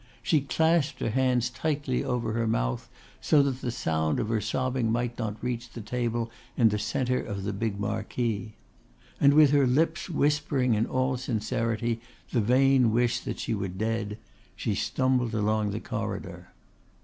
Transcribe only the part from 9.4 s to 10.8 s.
her lips whispering